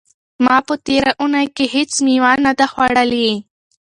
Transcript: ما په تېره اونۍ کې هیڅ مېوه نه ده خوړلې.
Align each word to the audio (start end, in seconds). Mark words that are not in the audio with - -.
ما 0.45 0.57
په 0.67 0.73
تېره 0.85 1.11
اونۍ 1.21 1.47
کې 1.55 1.65
هیڅ 1.75 1.91
مېوه 2.05 2.31
نه 2.45 2.51
ده 2.59 2.65
خوړلې. 2.71 3.29